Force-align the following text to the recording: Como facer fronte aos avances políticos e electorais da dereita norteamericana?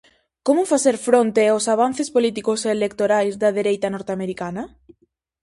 Como 0.47 0.69
facer 0.71 0.95
fronte 1.07 1.41
aos 1.47 1.65
avances 1.75 2.07
políticos 2.15 2.59
e 2.61 2.69
electorais 2.77 3.33
da 3.41 3.49
dereita 3.59 3.87
norteamericana? 3.95 4.63